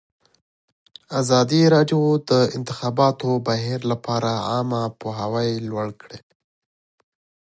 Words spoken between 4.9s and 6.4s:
پوهاوي لوړ کړی.